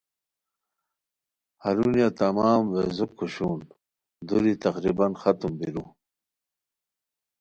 ہرونیہ 1.63 2.09
تمام 2.19 2.61
ویزو 2.71 3.05
کھوشون 3.17 3.59
دُوری 4.27 4.53
تقریباً 4.63 5.07
ختم 5.21 5.51
بیرو 5.59 5.85